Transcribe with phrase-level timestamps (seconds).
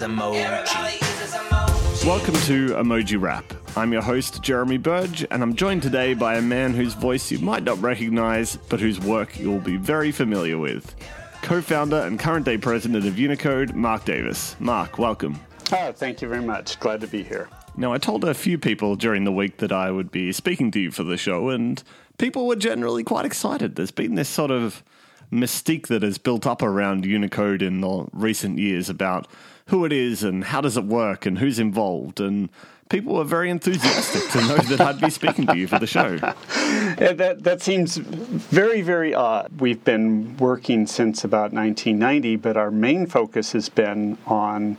[0.00, 2.06] uses emoji.
[2.06, 3.44] Welcome to Emoji Rap.
[3.76, 7.38] I'm your host, Jeremy Burge, and I'm joined today by a man whose voice you
[7.38, 10.94] might not recognize, but whose work you'll be very familiar with.
[11.42, 14.56] Co founder and current day president of Unicode, Mark Davis.
[14.58, 15.38] Mark, welcome.
[15.72, 16.80] Oh, thank you very much.
[16.80, 17.48] Glad to be here.
[17.76, 20.80] Now, I told a few people during the week that I would be speaking to
[20.80, 21.82] you for the show, and
[22.18, 23.76] people were generally quite excited.
[23.76, 24.82] There's been this sort of
[25.32, 29.28] mystique that has built up around Unicode in the recent years about
[29.66, 32.20] who it is and how does it work and who's involved.
[32.20, 32.50] And
[32.90, 36.18] people were very enthusiastic to know that I'd be speaking to you for the show.
[37.00, 39.60] Yeah, that that seems very very odd.
[39.60, 44.76] We've been working since about 1990, but our main focus has been on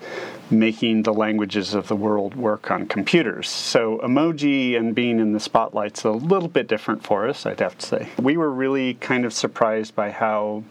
[0.51, 3.49] making the languages of the world work on computers.
[3.49, 7.77] So emoji and being in the spotlight's a little bit different for us, I'd have
[7.79, 8.09] to say.
[8.19, 10.63] We were really kind of surprised by how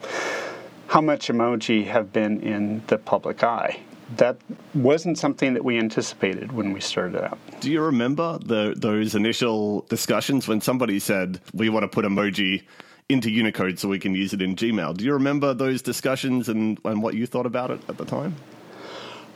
[0.88, 3.80] how much emoji have been in the public eye
[4.16, 4.36] that
[4.74, 7.38] wasn't something that we anticipated when we started out.
[7.60, 12.62] Do you remember the, those initial discussions when somebody said, we want to put emoji
[13.08, 14.96] into Unicode so we can use it in Gmail?
[14.96, 18.36] Do you remember those discussions and, and what you thought about it at the time?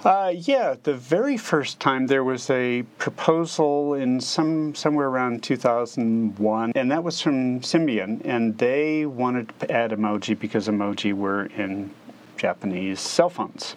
[0.04, 6.72] Uh, yeah, the very first time there was a proposal in some somewhere around 2001,
[6.74, 11.90] and that was from Symbian, and they wanted to add emoji because emoji were in
[12.36, 13.76] Japanese cell phones.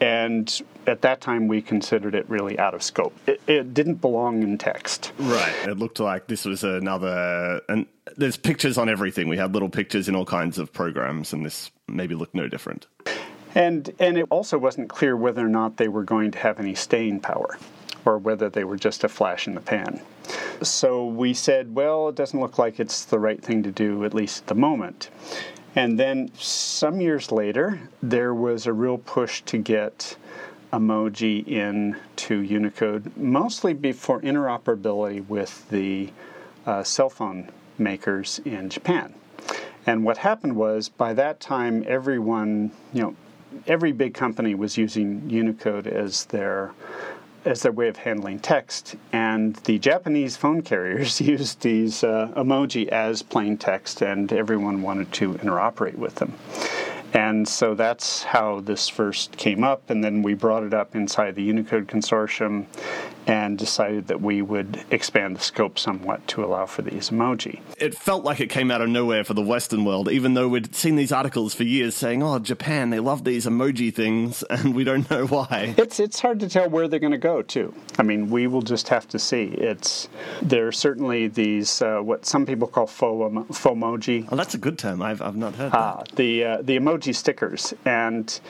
[0.00, 3.14] And at that time, we considered it really out of scope.
[3.26, 5.12] It, it, didn't belong in text.
[5.18, 5.54] Right.
[5.66, 7.60] It looked like this was another.
[7.68, 7.86] And
[8.16, 9.28] there's pictures on everything.
[9.28, 12.86] We had little pictures in all kinds of programs, and this maybe looked no different.
[13.54, 16.74] And and it also wasn't clear whether or not they were going to have any
[16.74, 17.56] staying power,
[18.04, 20.00] or whether they were just a flash in the pan.
[20.62, 24.14] So we said, well, it doesn't look like it's the right thing to do, at
[24.14, 25.10] least at the moment.
[25.76, 30.16] And then some years later, there was a real push to get
[30.72, 36.10] emoji into Unicode, mostly for interoperability with the
[36.66, 39.14] uh, cell phone makers in Japan.
[39.86, 43.16] And what happened was, by that time, everyone, you know,
[43.66, 46.72] every big company was using Unicode as their
[47.44, 48.96] as their way of handling text.
[49.12, 55.12] And the Japanese phone carriers used these uh, emoji as plain text, and everyone wanted
[55.14, 56.34] to interoperate with them.
[57.14, 61.36] And so that's how this first came up, and then we brought it up inside
[61.36, 62.66] the Unicode consortium
[63.26, 67.60] and decided that we would expand the scope somewhat to allow for these emoji.
[67.78, 70.74] It felt like it came out of nowhere for the Western world, even though we'd
[70.74, 74.84] seen these articles for years saying, "Oh, Japan, they love these emoji things," and we
[74.84, 75.74] don't know why.
[75.76, 77.74] It's it's hard to tell where they're going to go too.
[77.98, 79.44] I mean, we will just have to see.
[79.44, 80.08] It's
[80.42, 84.28] there are certainly these uh, what some people call faux emoji.
[84.30, 85.02] Oh, that's a good term.
[85.02, 85.72] I've I've not heard.
[85.74, 88.40] Ah, the uh, the emoji emoji stickers, and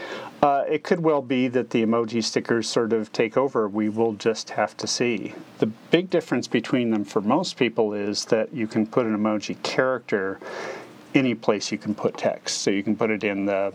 [0.42, 3.68] uh, it could well be that the emoji stickers sort of take over.
[3.68, 5.34] We will just have to see.
[5.58, 9.62] The big difference between them for most people is that you can put an emoji
[9.62, 10.40] character
[11.14, 12.62] any place you can put text.
[12.62, 13.72] So you can put it in the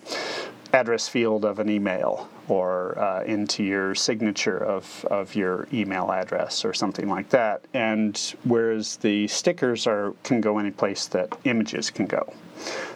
[0.74, 6.64] address field of an email or uh, into your signature of, of your email address
[6.64, 7.64] or something like that.
[7.74, 12.34] And whereas the stickers are can go any place that images can go.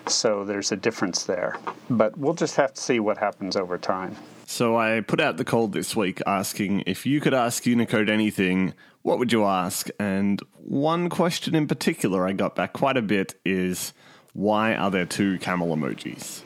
[0.07, 1.57] So there's a difference there.
[1.89, 4.15] But we'll just have to see what happens over time.
[4.53, 8.75] So I put out the call this week asking if you could ask Unicode anything,
[9.01, 9.89] what would you ask?
[9.99, 13.93] And one question in particular I got back quite a bit is
[14.33, 16.43] why are there two camel emojis?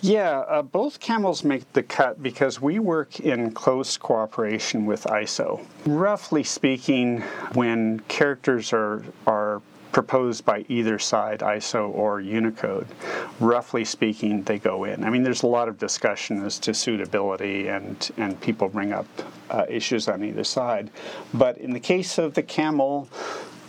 [0.00, 5.62] Yeah, uh, both camels make the cut because we work in close cooperation with ISO.
[5.84, 7.20] Roughly speaking,
[7.52, 9.60] when characters are are
[9.92, 12.86] proposed by either side, ISO or Unicode,
[13.40, 15.04] roughly speaking, they go in.
[15.04, 19.06] I mean, there's a lot of discussion as to suitability, and, and people bring up
[19.50, 20.90] uh, issues on either side.
[21.32, 23.08] But in the case of the camel,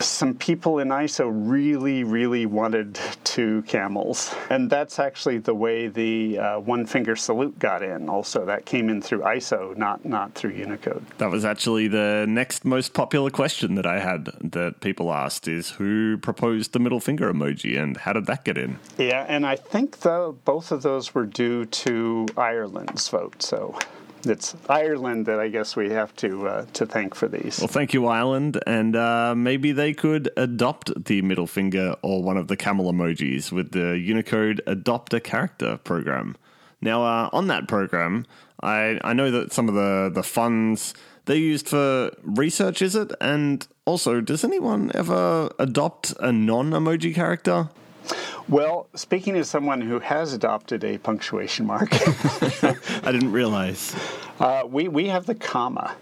[0.02, 4.34] some people in ISO really, really wanted two camels.
[4.50, 8.10] And that's actually the way the uh, one finger salute got in.
[8.10, 11.06] Also, that came in through ISO, not, not through Unicode.
[11.18, 15.72] That was actually the next most popular question that I had that people asked is
[15.72, 18.80] who proposed the middle finger emoji and how did that get in?
[18.98, 23.42] Yeah, and I think though both of those were due to Ireland's vote.
[23.42, 23.78] So
[24.25, 27.60] it's Ireland that I guess we have to uh, to thank for these.
[27.60, 32.38] Well, thank you, Ireland, and uh, maybe they could adopt the middle finger or one
[32.38, 36.36] of the camel emojis with the Unicode Adopt a Character program.
[36.81, 38.25] Now, uh, on that program,
[38.62, 40.94] I I know that some of the the funds
[41.25, 47.13] they're used for research is it, and also, does anyone ever adopt a non emoji
[47.13, 47.69] character?
[48.48, 51.90] Well, speaking as someone who has adopted a punctuation mark,
[52.64, 53.96] I didn't realize.
[54.40, 55.96] Uh, we, we have the comma.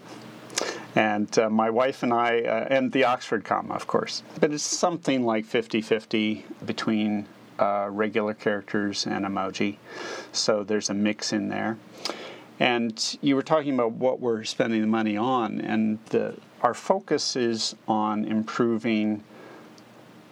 [0.94, 4.22] And uh, my wife and I, uh, and the Oxford comma, of course.
[4.40, 7.26] But it's something like 50 50 between
[7.58, 9.76] uh, regular characters and emoji.
[10.32, 11.76] So there's a mix in there.
[12.60, 17.36] And you were talking about what we're spending the money on, and the, our focus
[17.36, 19.22] is on improving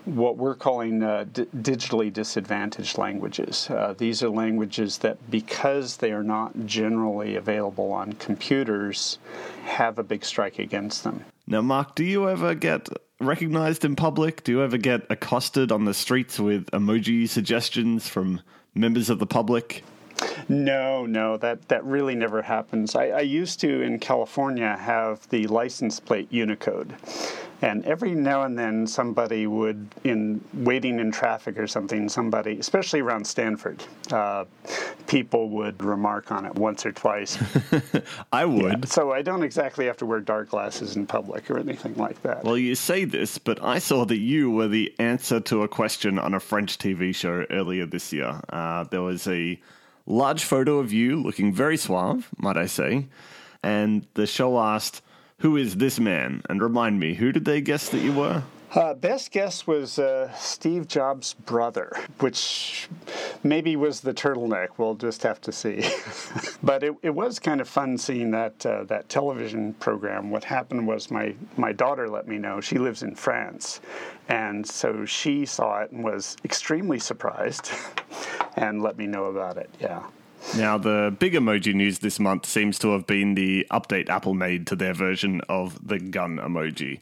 [0.06, 3.68] what we're calling uh, d- digitally disadvantaged languages.
[3.68, 9.18] Uh, these are languages that, because they are not generally available on computers,
[9.64, 11.24] have a big strike against them.
[11.46, 12.88] Now, Mark, do you ever get
[13.20, 14.44] recognized in public?
[14.44, 18.40] Do you ever get accosted on the streets with emoji suggestions from
[18.74, 19.84] members of the public?
[20.48, 22.94] No, no, that, that really never happens.
[22.94, 26.94] I, I used to in California have the license plate Unicode.
[27.62, 33.00] And every now and then, somebody would, in waiting in traffic or something, somebody, especially
[33.00, 34.44] around Stanford, uh,
[35.06, 37.38] people would remark on it once or twice.
[38.32, 38.88] I would.
[38.88, 42.44] so I don't exactly have to wear dark glasses in public or anything like that.
[42.44, 46.18] Well, you say this, but I saw that you were the answer to a question
[46.18, 48.38] on a French TV show earlier this year.
[48.50, 49.58] Uh, there was a
[50.06, 53.08] large photo of you looking very suave, might I say,
[53.62, 55.02] and the show asked,
[55.38, 56.42] Who is this man?
[56.48, 58.42] And remind me, who did they guess that you were?
[58.74, 62.88] Uh, best guess was uh, Steve Jobs' brother, which
[63.42, 64.70] maybe was the turtleneck.
[64.76, 65.84] We'll just have to see.
[66.62, 70.30] but it, it was kind of fun seeing that uh, that television program.
[70.30, 72.60] What happened was my my daughter let me know.
[72.60, 73.80] She lives in France,
[74.28, 77.70] and so she saw it and was extremely surprised,
[78.56, 79.70] and let me know about it.
[79.80, 80.02] Yeah.
[80.56, 84.66] Now, the big emoji news this month seems to have been the update Apple made
[84.68, 87.00] to their version of the gun emoji.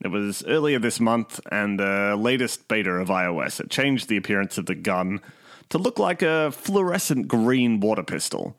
[0.00, 3.60] It was earlier this month, and the latest beta of iOS.
[3.60, 5.20] It changed the appearance of the gun
[5.70, 8.56] to look like a fluorescent green water pistol.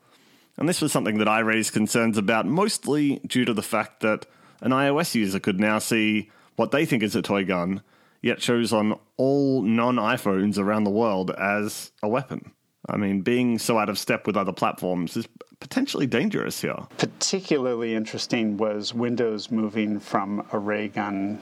[0.56, 4.26] And this was something that I raised concerns about, mostly due to the fact that
[4.60, 7.82] an iOS user could now see what they think is a toy gun,
[8.20, 12.52] yet shows on all non iPhones around the world as a weapon.
[12.88, 15.28] I mean, being so out of step with other platforms is
[15.60, 16.78] potentially dangerous here.
[16.96, 21.38] Particularly interesting was Windows moving from a ray gun,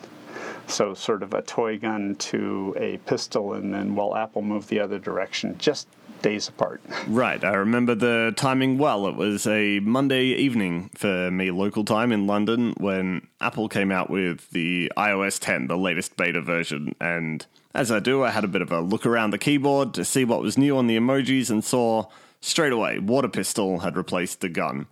[0.67, 4.81] so sort of a toy gun, to a pistol, and then while Apple moved the
[4.81, 5.87] other direction, just
[6.23, 6.81] days apart.
[7.06, 9.06] Right, I remember the timing well.
[9.06, 14.11] It was a Monday evening for me, local time in London, when Apple came out
[14.11, 16.94] with the iOS 10, the latest beta version.
[17.00, 20.05] And as I do, I had a bit of a look around the keyboard to
[20.05, 22.06] see what was new on the emojis and saw
[22.41, 24.87] straight away water pistol had replaced the gun.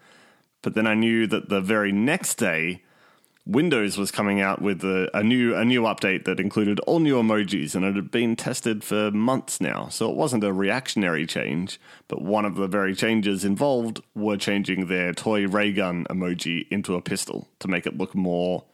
[0.62, 2.82] But then I knew that the very next day,
[3.46, 7.14] Windows was coming out with a, a, new a new update that included all new
[7.14, 9.86] emojis, and it had been tested for months now.
[9.88, 14.86] So it wasn't a reactionary change, but one of the very changes involved were changing
[14.86, 18.64] their toy ray gun emoji into a pistol to make it look more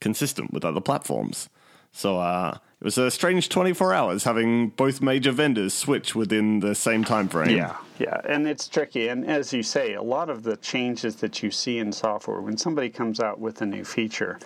[0.00, 1.48] consistent with other platforms.
[1.92, 6.74] So uh, it was a strange 24 hours having both major vendors switch within the
[6.74, 7.56] same time frame.
[7.56, 9.06] Yeah, yeah, and it's tricky.
[9.06, 12.56] And as you say, a lot of the changes that you see in software, when
[12.56, 14.40] somebody comes out with a new feature,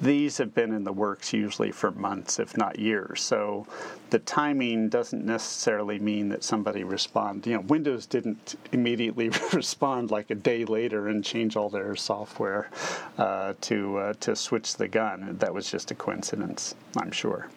[0.00, 3.20] these have been in the works usually for months, if not years.
[3.20, 3.66] So
[4.10, 7.44] the timing doesn't necessarily mean that somebody respond.
[7.48, 12.70] You know, Windows didn't immediately respond like a day later and change all their software
[13.18, 15.36] uh, to uh, to switch the gun.
[15.40, 17.48] That was just a coincidence, I'm sure.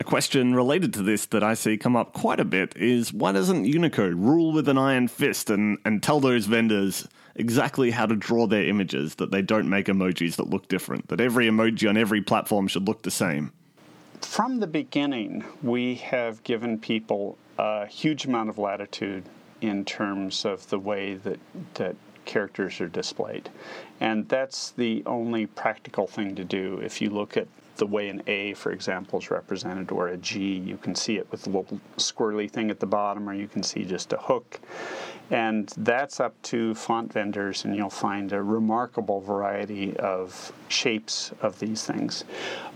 [0.00, 3.32] A question related to this that I see come up quite a bit is why
[3.32, 8.16] doesn't Unicode rule with an iron fist and, and tell those vendors exactly how to
[8.16, 11.98] draw their images, that they don't make emojis that look different, that every emoji on
[11.98, 13.52] every platform should look the same?
[14.22, 19.24] From the beginning, we have given people a huge amount of latitude
[19.60, 21.38] in terms of the way that,
[21.74, 23.50] that characters are displayed.
[24.00, 26.80] And that's the only practical thing to do.
[26.82, 27.48] If you look at
[27.80, 31.26] the way an A, for example, is represented, or a G, you can see it
[31.32, 34.60] with a little squirrely thing at the bottom, or you can see just a hook.
[35.30, 41.58] And that's up to font vendors, and you'll find a remarkable variety of shapes of
[41.58, 42.24] these things.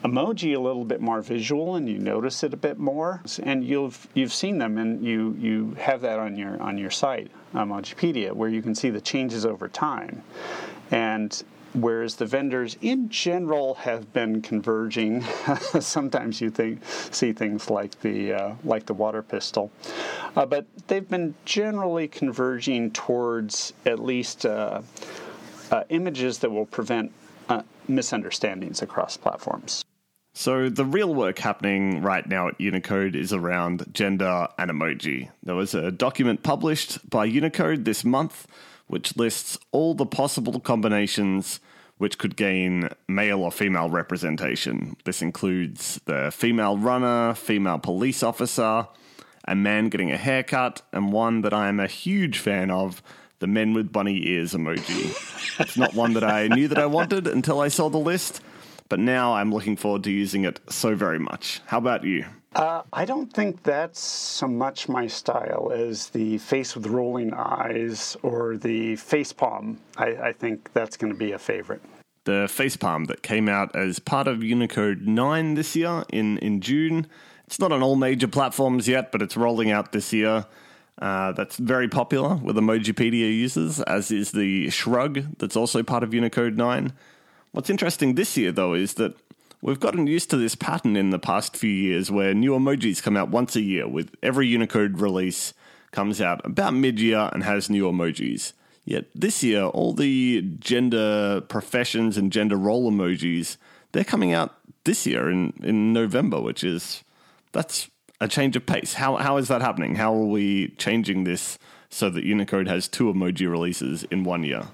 [0.04, 4.08] Emoji a little bit more visual, and you notice it a bit more, and you've
[4.14, 8.48] you've seen them, and you you have that on your on your site, Emojipedia, where
[8.48, 10.22] you can see the changes over time.
[10.90, 11.42] And
[11.74, 15.22] whereas the vendors in general have been converging.
[15.80, 19.70] Sometimes you think see things like the uh, like the water pistol,
[20.36, 24.80] uh, but they've been generally converging towards at least uh,
[25.70, 27.12] uh images that will prevent
[27.48, 29.84] uh, misunderstandings across platforms.
[30.36, 35.30] So, the real work happening right now at Unicode is around gender and emoji.
[35.44, 38.48] There was a document published by Unicode this month
[38.94, 41.58] which lists all the possible combinations
[41.98, 44.96] which could gain male or female representation.
[45.02, 48.86] This includes the female runner, female police officer,
[49.48, 53.02] a man getting a haircut, and one that I am a huge fan of
[53.40, 55.10] the men with bunny ears emoji.
[55.58, 58.42] it's not one that I knew that I wanted until I saw the list,
[58.94, 61.60] but now I'm looking forward to using it so very much.
[61.66, 62.26] How about you?
[62.54, 68.16] Uh, I don't think that's so much my style as the face with rolling eyes
[68.22, 69.80] or the face palm.
[69.96, 71.82] I, I think that's going to be a favorite.
[72.22, 77.08] The facepalm that came out as part of Unicode 9 this year in, in June.
[77.48, 80.46] It's not on all major platforms yet, but it's rolling out this year.
[81.02, 86.14] Uh, that's very popular with Emojipedia users, as is the shrug that's also part of
[86.14, 86.92] Unicode 9.
[87.54, 89.14] What's interesting this year, though, is that
[89.62, 93.16] we've gotten used to this pattern in the past few years where new emojis come
[93.16, 95.54] out once a year, with every Unicode release
[95.92, 98.54] comes out about mid year and has new emojis.
[98.84, 103.56] Yet this year, all the gender professions and gender role emojis,
[103.92, 107.04] they're coming out this year in, in November, which is
[107.52, 107.88] that's
[108.20, 108.94] a change of pace.
[108.94, 109.94] How how is that happening?
[109.94, 111.56] How are we changing this
[111.94, 114.66] so that Unicode has two emoji releases in one year?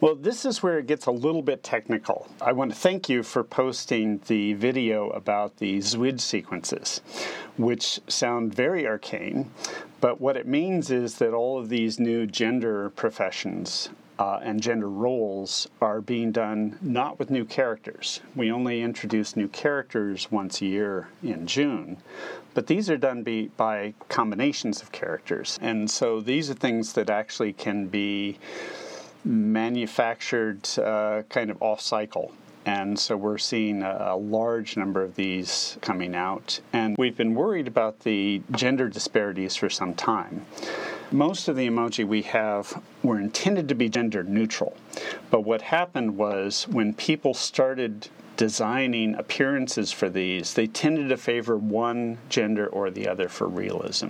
[0.00, 2.28] Well, this is where it gets a little bit technical.
[2.40, 7.00] I want to thank you for posting the video about the ZWJ sequences,
[7.56, 9.50] which sound very arcane,
[10.00, 13.88] but what it means is that all of these new gender professions
[14.18, 18.20] uh, and gender roles are being done not with new characters.
[18.36, 21.96] We only introduce new characters once a year in June,
[22.54, 25.58] but these are done be, by combinations of characters.
[25.62, 28.38] And so these are things that actually can be
[29.24, 32.32] manufactured uh, kind of off cycle.
[32.64, 36.60] And so we're seeing a, a, large number of these coming out.
[36.72, 40.46] And we've been worried about the gender disparities for some time.
[41.12, 44.74] Most of the emoji we have were intended to be gender neutral.
[45.30, 51.58] But what happened was when people started designing appearances for these, they tended to favor
[51.58, 54.08] one gender or the other for realism.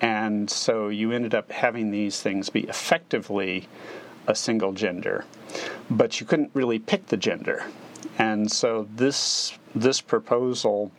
[0.00, 3.66] And so you ended up having these things be effectively
[4.28, 5.24] a single gender,
[5.90, 7.64] but you couldn't really pick the gender.
[8.18, 10.92] And so this this proposal,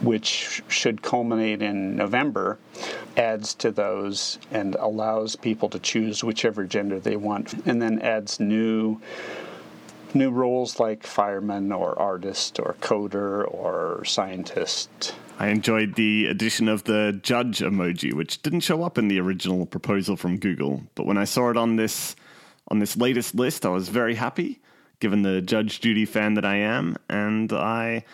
[0.00, 2.58] which should culminate in November,
[3.18, 8.40] adds to those and allows people to choose whichever gender they want, and then adds
[8.40, 9.00] new
[10.14, 15.14] new roles like fireman or artist or coder or scientist.
[15.38, 19.66] I enjoyed the addition of the judge emoji, which didn't show up in the original
[19.66, 20.82] proposal from Google.
[20.94, 22.16] But when I saw it on this
[22.68, 24.60] on this latest list, I was very happy,
[25.00, 28.04] given the Judge Judy fan that I am, and I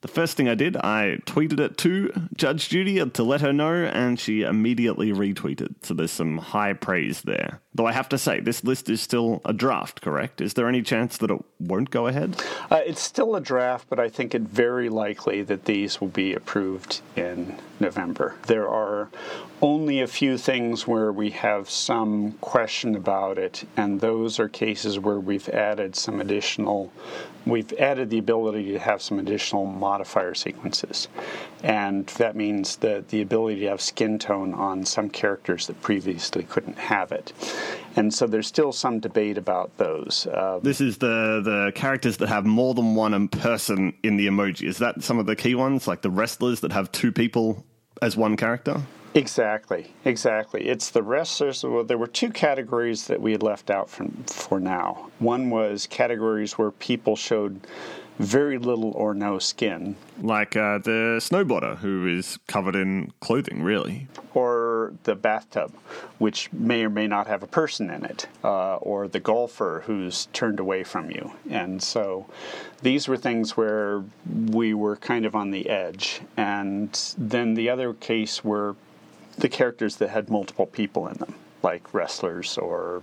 [0.00, 3.72] the first thing I did, I tweeted it to Judge Judy to let her know,
[3.72, 5.74] and she immediately retweeted.
[5.82, 7.60] So there's some high praise there.
[7.74, 10.40] Though I have to say, this list is still a draft, correct?
[10.40, 12.40] Is there any chance that it won't go ahead?
[12.70, 16.34] Uh, it's still a draft, but I think it very likely that these will be
[16.34, 18.34] approved in November.
[18.46, 19.08] There are
[19.62, 24.98] only a few things where we have some question about it, and those are cases
[24.98, 26.92] where we've added some additional,
[27.46, 31.08] we've added the ability to have some additional modifier sequences.
[31.62, 36.44] And that means that the ability to have skin tone on some characters that previously
[36.52, 37.32] couldn't have it.
[37.96, 40.26] And so there's still some debate about those.
[40.26, 44.68] Uh, this is the, the characters that have more than one person in the emoji.
[44.68, 47.64] Is that some of the key ones, like the wrestlers that have two people
[48.02, 48.76] as one character?
[49.14, 50.68] Exactly, exactly.
[50.68, 51.64] It's the wrestlers.
[51.64, 55.10] Well, there were two categories that we had left out from for now.
[55.18, 57.66] One was categories where people showed
[58.18, 64.08] very little or no skin, like uh, the snowboarder who is covered in clothing, really,
[64.34, 65.72] or the bathtub,
[66.18, 70.26] which may or may not have a person in it, uh, or the golfer who's
[70.32, 71.32] turned away from you.
[71.48, 72.26] And so,
[72.82, 74.02] these were things where
[74.48, 76.20] we were kind of on the edge.
[76.36, 78.74] And then the other case were
[79.36, 83.02] the characters that had multiple people in them, like wrestlers or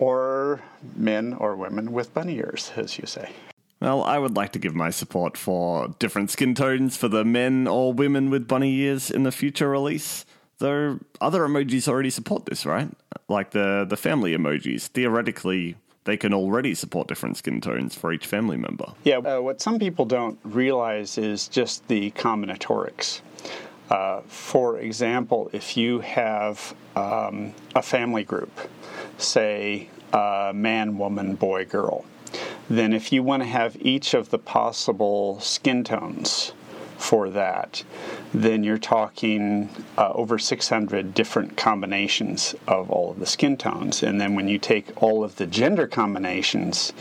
[0.00, 0.60] or
[0.96, 3.30] men or women with bunny ears, as you say.
[3.84, 7.68] Well, I would like to give my support for different skin tones for the men
[7.68, 10.24] or women with bunny ears in the future release.
[10.56, 12.88] Though other emojis already support this, right?
[13.28, 14.86] Like the, the family emojis.
[14.86, 18.94] Theoretically, they can already support different skin tones for each family member.
[19.04, 23.20] Yeah, uh, what some people don't realize is just the combinatorics.
[23.90, 28.50] Uh, for example, if you have um, a family group,
[29.18, 32.06] say uh, man, woman, boy, girl,
[32.68, 36.52] then if you want to have each of the possible skin tones
[36.96, 37.84] for that,
[38.32, 39.68] then you're talking
[39.98, 44.02] uh, over 600 different combinations of all of the skin tones.
[44.02, 46.92] And then when you take all of the gender combinations,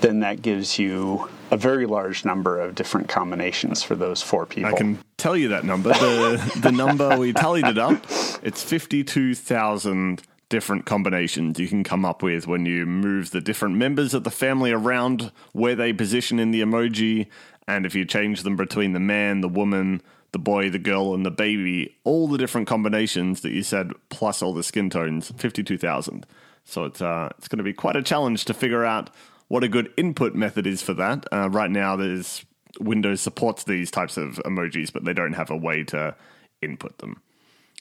[0.00, 4.74] then that gives you a very large number of different combinations for those four people.
[4.74, 5.90] I can tell you that number.
[5.90, 8.04] The the number we tallied it up.
[8.42, 10.22] It's fifty two thousand
[10.54, 14.30] different combinations you can come up with when you move the different members of the
[14.30, 17.26] family around where they position in the emoji,
[17.66, 21.26] and if you change them between the man, the woman, the boy, the girl, and
[21.26, 25.64] the baby, all the different combinations that you said plus all the skin tones, fifty
[25.64, 26.24] two thousand.
[26.64, 29.10] So it's uh, it's going to be quite a challenge to figure out
[29.48, 31.26] what a good input method is for that.
[31.32, 32.46] Uh, right now, there's
[32.78, 36.14] Windows supports these types of emojis, but they don't have a way to
[36.62, 37.20] input them.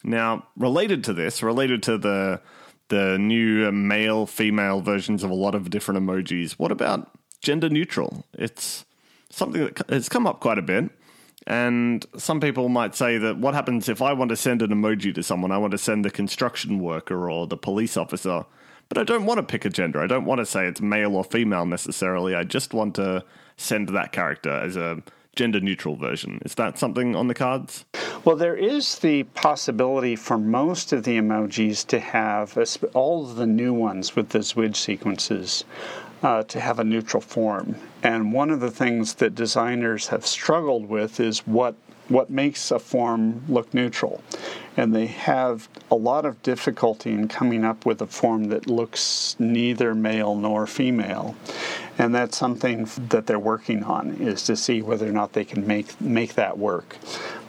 [0.03, 2.41] Now, related to this, related to the
[2.89, 7.11] the new male female versions of a lot of different emojis, what about
[7.41, 8.25] gender neutral?
[8.33, 8.85] It's
[9.29, 10.89] something that has come up quite a bit.
[11.45, 15.13] And some people might say that what happens if I want to send an emoji
[15.15, 15.51] to someone?
[15.51, 18.45] I want to send the construction worker or the police officer
[18.93, 20.01] but I don't want to pick a gender.
[20.01, 22.35] I don't want to say it's male or female necessarily.
[22.35, 23.23] I just want to
[23.57, 25.01] send that character as a
[25.35, 26.39] gender neutral version.
[26.45, 27.85] Is that something on the cards?
[28.23, 32.57] Well, there is the possibility for most of the emojis to have
[32.93, 35.65] all of the new ones with the ZWJ sequences
[36.21, 37.75] uh, to have a neutral form.
[38.01, 41.75] And one of the things that designers have struggled with is what
[42.09, 44.21] what makes a form look neutral.
[44.75, 49.37] And they have a lot of difficulty in coming up with a form that looks
[49.39, 51.35] neither male nor female.
[51.97, 55.67] And that's something that they're working on is to see whether or not they can
[55.67, 56.97] make make that work.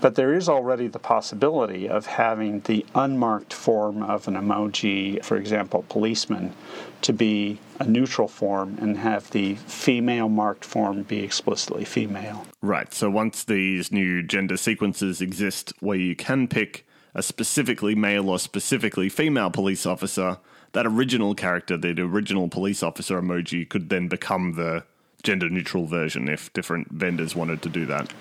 [0.01, 5.37] But there is already the possibility of having the unmarked form of an emoji, for
[5.39, 6.53] example, policeman,
[7.01, 12.47] to be a neutral form and have the female marked form be explicitly female.
[12.61, 12.93] Right.
[12.93, 18.39] So once these new gender sequences exist where you can pick a specifically male or
[18.39, 20.39] specifically female police officer,
[20.73, 24.85] that original character, the original police officer emoji, could then become the
[25.23, 28.13] gender neutral version if different vendors wanted to do that.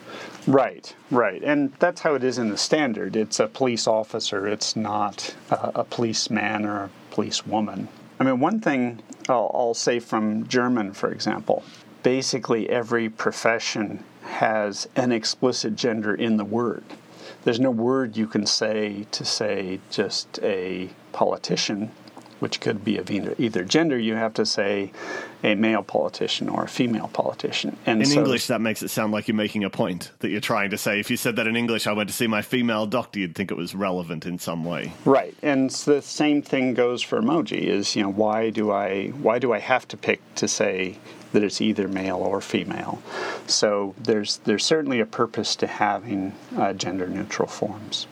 [0.47, 1.43] Right, right.
[1.43, 3.15] And that's how it is in the standard.
[3.15, 7.89] It's a police officer, it's not a, a policeman or a policewoman.
[8.19, 11.63] I mean, one thing I'll, I'll say from German, for example,
[12.03, 16.83] basically every profession has an explicit gender in the word.
[17.43, 21.91] There's no word you can say to say just a politician
[22.43, 24.91] which could be of either gender, you have to say
[25.45, 27.77] a male politician or a female politician.
[27.85, 30.41] And in so, English, that makes it sound like you're making a point that you're
[30.41, 30.99] trying to say.
[30.99, 33.49] If you said that in English, I went to see my female doctor, you'd think
[33.49, 34.91] it was relevant in some way.
[35.05, 37.61] Right, and the same thing goes for emoji.
[37.61, 40.97] Is you know why do I why do I have to pick to say
[41.31, 43.01] that it's either male or female?
[43.47, 48.05] So there's there's certainly a purpose to having uh, gender neutral forms.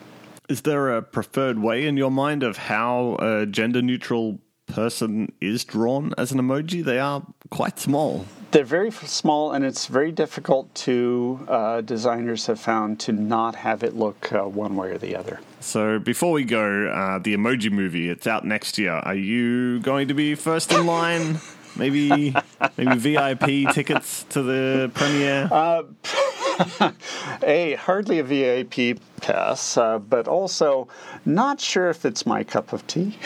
[0.52, 5.64] Is there a preferred way in your mind of how a gender neutral person is
[5.64, 6.84] drawn as an emoji?
[6.84, 8.26] They are quite small.
[8.52, 13.82] They're very small, and it's very difficult to uh, designers have found to not have
[13.82, 15.40] it look uh, one way or the other.
[15.62, 18.92] So before we go, uh, the Emoji Movie it's out next year.
[18.92, 21.40] Are you going to be first in line?
[21.78, 22.36] maybe
[22.78, 25.48] maybe VIP tickets to the premiere.
[27.44, 30.88] A hardly a VIP pass, uh, but also
[31.26, 33.18] not sure if it's my cup of tea.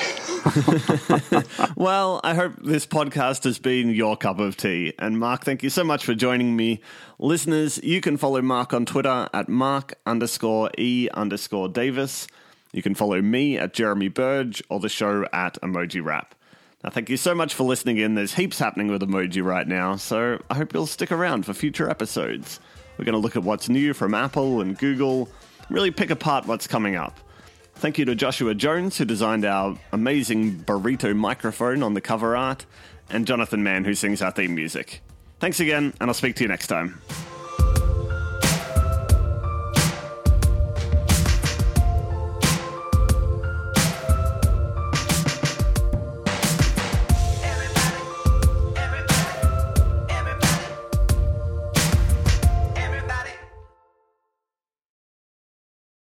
[1.75, 4.93] well, I hope this podcast has been your cup of tea.
[4.99, 6.81] And Mark, thank you so much for joining me.
[7.19, 12.27] Listeners, you can follow Mark on Twitter at Mark underscore E underscore Davis.
[12.73, 16.35] You can follow me at Jeremy Burge or the show at Emoji Rap.
[16.83, 18.13] Now, thank you so much for listening in.
[18.13, 21.89] There's heaps happening with emoji right now, so I hope you'll stick around for future
[21.89, 22.59] episodes.
[22.97, 25.29] We're going to look at what's new from Apple and Google,
[25.69, 27.19] really pick apart what's coming up.
[27.75, 32.65] Thank you to Joshua Jones, who designed our amazing burrito microphone on the cover art,
[33.10, 35.01] and Jonathan Mann, who sings our theme music.
[35.39, 37.01] Thanks again, and I'll speak to you next time.